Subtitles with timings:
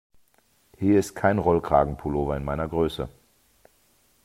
[0.79, 3.07] Hier ist kein Rollkragenpullover in meiner Größe.